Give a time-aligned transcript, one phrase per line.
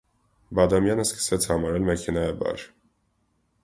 [0.59, 2.69] Բադամյանը սկսեց համարել մեքենայաբար: